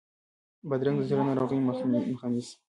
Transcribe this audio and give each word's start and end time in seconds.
بادرنګ 0.69 0.97
د 0.99 1.03
زړه 1.09 1.23
ناروغیو 1.29 1.65
مخه 2.19 2.27
نیسي. 2.33 2.55